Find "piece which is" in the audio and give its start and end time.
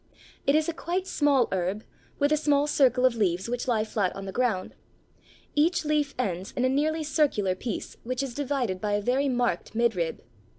7.53-8.33